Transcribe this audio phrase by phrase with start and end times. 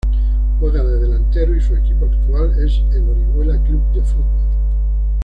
[0.59, 4.49] Juega de delantero y su equipo actual es el Orihuela Club de Fútbol.